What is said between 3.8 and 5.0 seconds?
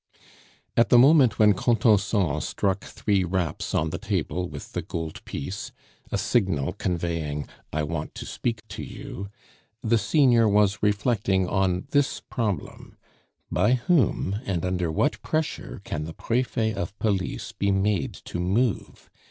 the table with the